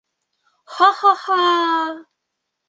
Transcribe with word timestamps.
Һа-һа-һа!.. 0.77 1.37